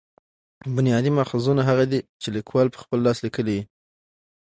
[0.75, 3.63] بنیادي ماخذونه هغه دي، چي لیکوال په خپل لاس لیکلي يي.